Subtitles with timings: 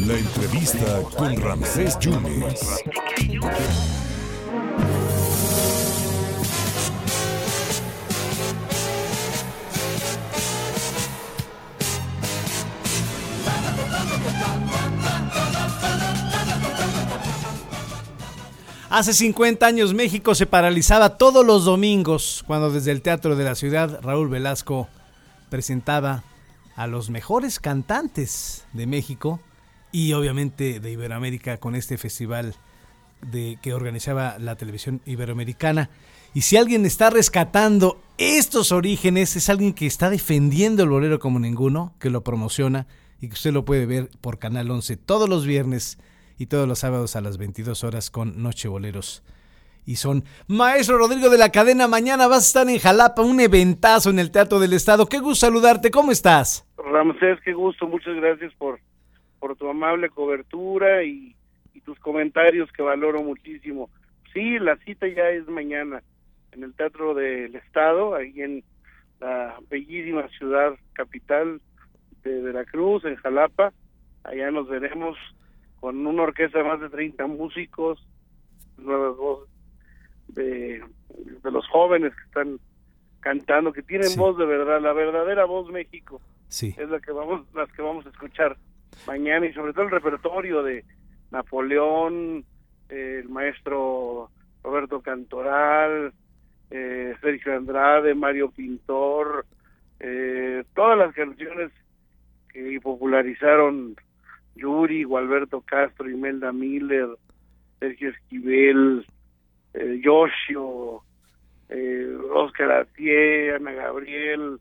[0.00, 2.60] La entrevista con Ramsés Yunes.
[18.90, 23.54] Hace 50 años México se paralizaba todos los domingos cuando desde el Teatro de la
[23.54, 24.88] Ciudad Raúl Velasco
[25.50, 26.22] presentaba
[26.78, 29.40] a los mejores cantantes de México
[29.90, 32.54] y obviamente de Iberoamérica con este festival
[33.20, 35.90] de, que organizaba la televisión iberoamericana.
[36.34, 41.40] Y si alguien está rescatando estos orígenes, es alguien que está defendiendo el bolero como
[41.40, 42.86] ninguno, que lo promociona
[43.20, 45.98] y que usted lo puede ver por Canal 11 todos los viernes
[46.38, 49.24] y todos los sábados a las 22 horas con Noche Boleros.
[49.88, 54.10] Y son Maestro Rodrigo de la Cadena, mañana vas a estar en Jalapa, un eventazo
[54.10, 55.06] en el Teatro del Estado.
[55.06, 56.68] Qué gusto saludarte, ¿cómo estás?
[56.76, 58.80] Ramsés, qué gusto, muchas gracias por,
[59.38, 61.34] por tu amable cobertura y,
[61.86, 63.88] tus comentarios que valoro muchísimo.
[64.34, 66.02] Sí, la cita ya es mañana
[66.52, 68.62] en el Teatro del Estado, ahí en
[69.20, 71.62] la bellísima ciudad capital
[72.24, 73.72] de Veracruz, en Jalapa.
[74.22, 75.16] Allá nos veremos
[75.80, 78.06] con una orquesta de más de 30 músicos,
[78.76, 79.58] nuevas voces
[80.28, 80.82] de,
[81.42, 82.58] de los jóvenes que están
[83.20, 84.18] cantando, que tienen Sí.
[84.18, 86.74] voz de verdad, la verdadera voz México Sí.
[86.76, 88.56] es la que vamos, las que vamos a escuchar
[89.06, 90.84] mañana y sobre todo el repertorio de
[91.30, 92.44] Napoleón,
[92.88, 94.30] eh, el maestro
[94.64, 96.12] Roberto Cantoral,
[96.70, 99.46] eh, Sergio Andrade, Mario Pintor,
[100.00, 101.70] eh, todas las canciones
[102.52, 103.94] que popularizaron
[104.56, 107.08] Yuri, Gualberto Castro, Imelda Miller,
[107.78, 109.06] Sergio Esquivel,
[109.74, 111.02] eh, Yoshio,
[111.70, 114.58] eh, Oscar Atié, Ana Gabriel,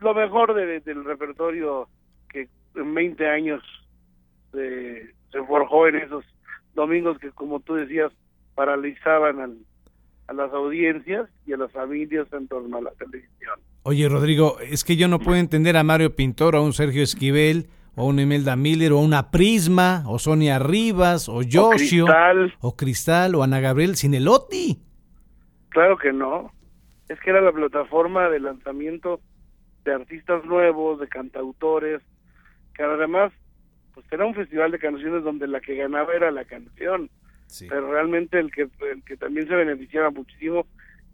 [0.00, 1.88] lo mejor de- del repertorio
[2.28, 3.62] que en 20 años
[4.52, 6.24] se, se forjó en esos
[6.74, 8.12] domingos que, como tú decías,
[8.54, 9.58] paralizaban al-
[10.28, 13.58] a las audiencias y a las familias en torno a la televisión.
[13.82, 17.02] Oye, Rodrigo, es que yo no puedo entender a Mario Pintor, o a un Sergio
[17.02, 22.04] Esquivel, o a una Imelda Miller, o a una Prisma, o Sonia Rivas, o Yoshio,
[22.06, 22.54] Cristal.
[22.60, 24.78] o Cristal, o Ana Gabriel, sin el Oti.
[25.70, 26.52] Claro que no.
[27.08, 29.20] Es que era la plataforma de lanzamiento
[29.84, 32.02] de artistas nuevos, de cantautores,
[32.74, 33.32] que además,
[33.94, 37.10] pues era un festival de canciones donde la que ganaba era la canción.
[37.68, 40.66] pero realmente el que el que también se beneficiaba muchísimo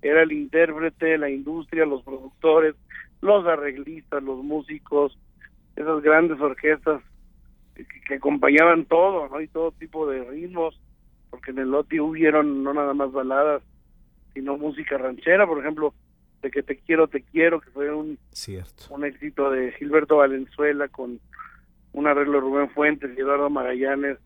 [0.02, 2.74] era el intérprete, la industria, los productores,
[3.22, 5.18] los arreglistas, los músicos,
[5.76, 7.02] esas grandes orquestas
[7.74, 9.40] que, que acompañaban todo, ¿no?
[9.40, 10.78] Y todo tipo de ritmos,
[11.30, 13.62] porque en el Loti hubieron no nada más baladas,
[14.36, 15.94] sino música ranchera, por ejemplo,
[16.42, 18.84] de que te quiero, te quiero, que fue un, Cierto.
[18.90, 21.18] un éxito de Gilberto Valenzuela con
[21.94, 24.18] un arreglo de Rubén Fuentes y Eduardo Magallanes,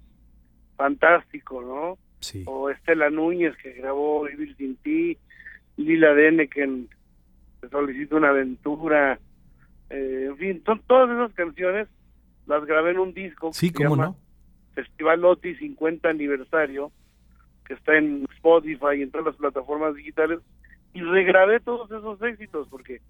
[0.76, 1.97] fantástico, ¿no?
[2.19, 2.43] Sí.
[2.44, 5.16] O Estela Núñez que grabó Vivir sin ti,
[5.76, 6.88] Lila Deneken,
[7.60, 9.20] Te solicito una aventura,
[9.91, 11.87] eh, en fin, son todas esas canciones
[12.49, 14.16] las grabé en un disco Sí, que se cómo llama no.
[14.75, 16.91] Festival Loti 50 aniversario,
[17.70, 20.41] que está en Spotify y en todas las plataformas digitales,
[20.92, 23.00] y regrabé todos esos éxitos, porque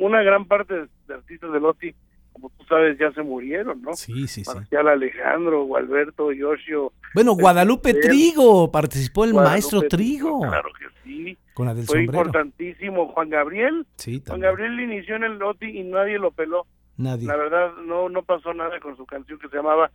[0.00, 1.94] una gran parte de, artistas de Loti,
[2.34, 3.94] como tú sabes, ya se murieron, ¿no?
[3.94, 4.54] Sí, sí, sí.
[4.54, 6.92] Marcial Alejandro, Gualberto, Yoshio.
[7.14, 10.40] Bueno, Guadalupe Esquivel, Trigo, participó el Guadalupe maestro Trigo.
[10.40, 11.38] Claro que sí.
[11.54, 12.18] Con la del Fue sombrero.
[12.18, 13.08] importantísimo.
[13.14, 13.86] Juan Gabriel.
[13.96, 14.40] Sí, Juan.
[14.40, 16.66] Gabriel inició en el Loti y nadie lo peló.
[16.98, 17.26] Nadie.
[17.26, 19.90] La verdad, no no pasó nada con su canción que se llamaba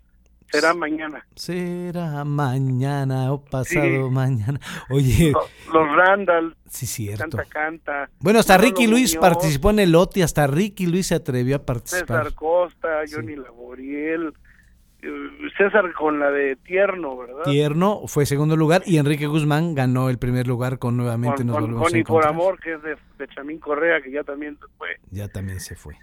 [0.52, 1.26] Será Mañana.
[1.36, 4.14] Será mañana o pasado Sí.
[4.14, 4.60] mañana.
[4.90, 7.38] Oye, Los, los Randall, sí, cierto.
[7.38, 8.10] canta, canta.
[8.20, 11.60] Bueno, hasta Ricky Luis Muñoz, participó en el Oti, hasta Ricky Luis se atrevió a
[11.66, 12.24] participar.
[12.24, 14.34] César Costa, Johnny Laboriel.
[15.02, 15.08] eh,
[15.58, 17.44] César con la de Tierno, ¿verdad?
[17.46, 21.56] Tierno fue segundo lugar y Enrique Guzmán ganó el primer lugar con nuevamente con, nos
[21.56, 24.24] con, volvemos con a y por amor, que es de, de Chamín Correa, que ya
[24.24, 24.90] también se fue.
[25.12, 25.96] Ya también se fue.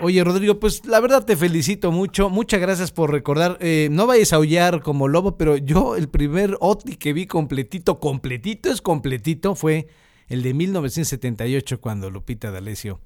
[0.00, 2.28] Oye, Rodrigo, pues la verdad te felicito mucho.
[2.28, 3.56] Muchas gracias por recordar.
[3.60, 7.98] Eh, no vayas a aullar como lobo, pero yo el primer OTI que vi completito,
[7.98, 9.86] completito es completito, fue
[10.28, 13.00] el de 1978 cuando Lupita D'Alessio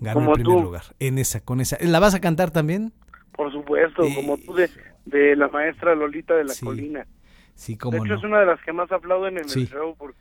[0.00, 0.62] ganó Como el primer tú.
[0.62, 0.82] lugar.
[0.98, 1.78] En esa, con esa.
[1.80, 2.92] ¿La vas a cantar también?
[3.32, 4.68] Por supuesto, como tú de,
[5.06, 7.06] de la maestra Lolita de la Sí, Colina.
[7.54, 8.14] Sí, De cómo hecho, no.
[8.16, 9.60] es una de las que más aplauden en Sí.
[9.62, 10.18] el show porque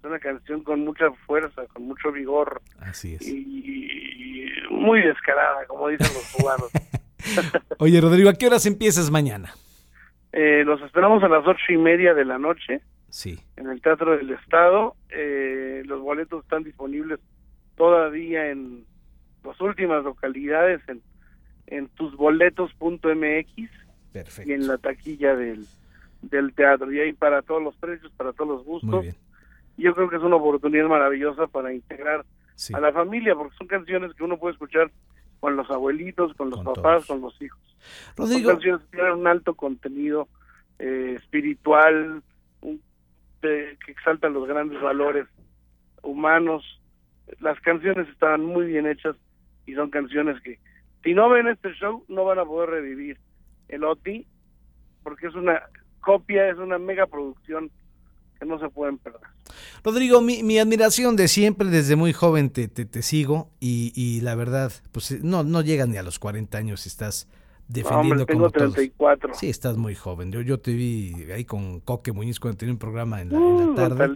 [0.00, 3.22] es una canción con mucha fuerza, con mucho vigor Así es.
[3.22, 4.45] y, y
[4.76, 6.70] muy descarada, como dicen los cubanos.
[7.78, 9.52] Oye, Rodrigo, ¿a qué horas empiezas mañana?
[10.32, 13.38] Eh, los esperamos a las ocho y media de la noche Sí.
[13.56, 14.94] en el Teatro del Estado.
[15.10, 17.18] Eh, los boletos están disponibles
[17.76, 18.84] todavía en
[19.44, 21.00] las últimas localidades en,
[21.68, 23.70] en tusboletos.mx
[24.12, 24.50] Perfecto.
[24.50, 25.66] y en la taquilla del,
[26.22, 26.92] del teatro.
[26.92, 29.02] Y ahí para todos los precios, para todos los Muy gustos.
[29.02, 29.14] bien.
[29.78, 32.24] Yo creo que es una oportunidad maravillosa para integrar
[32.56, 32.74] Sí.
[32.74, 34.90] a la familia, porque son canciones que uno puede escuchar
[35.38, 37.06] con los abuelitos, con los Con papás, todos.
[37.06, 37.60] con los hijos.
[38.16, 40.28] Rodrigo, Son canciones que tienen un alto contenido
[40.78, 42.22] eh, espiritual,
[42.62, 42.82] un-
[43.42, 45.26] de- que exaltan los grandes valores
[46.02, 46.64] humanos.
[47.40, 49.16] Las canciones están muy bien hechas
[49.66, 50.58] y son canciones que,
[51.04, 53.18] si no ven este show, no van a poder revivir
[53.68, 54.26] el OTI,
[55.02, 55.62] porque es una
[56.00, 57.70] copia, es una mega producción
[58.38, 59.20] que no se pueden perder.
[59.84, 64.20] Rodrigo, mi, mi admiración de siempre, desde muy joven te, te, te sigo y, y
[64.20, 67.28] la verdad, pues eh, no, no llegas ni a los 40 años estás
[67.68, 68.74] No, defendiendo hombre, tengo como todos.
[68.74, 69.34] 34.
[69.34, 70.30] Sí, estás muy joven.
[70.32, 73.58] Yo, yo te vi ahí con Coque Muñiz cuando tenía un programa en la, en
[73.58, 74.14] la Uh, tarde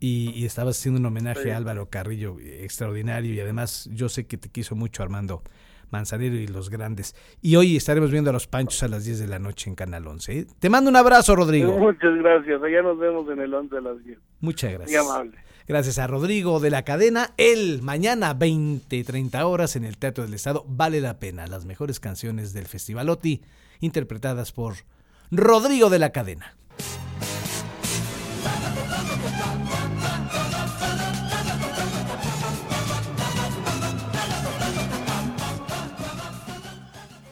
[0.00, 1.50] y, y estabas haciendo un homenaje Sí.
[1.50, 5.42] a Álvaro Carrillo eh, extraordinario y además yo sé que te quiso mucho Armando
[5.90, 7.14] Manzanero y los grandes.
[7.40, 10.06] Y hoy estaremos viendo a los Panchos a las 10 de la noche en Canal
[10.06, 10.38] 11.
[10.38, 10.46] ¿eh?
[10.58, 11.76] Te mando un abrazo, Rodrigo.
[11.78, 12.62] Muchas gracias.
[12.62, 14.18] Allá nos vemos en el 11 a las 10.
[14.40, 15.04] Muchas Muy gracias.
[15.04, 15.38] amable.
[15.68, 17.32] Gracias a Rodrigo de la cadena.
[17.36, 20.64] El mañana 20, 30 horas en el Teatro del Estado.
[20.68, 21.46] Vale la pena.
[21.48, 23.42] Las mejores canciones del Festival OTI
[23.80, 24.74] interpretadas por
[25.30, 26.56] Rodrigo de la cadena.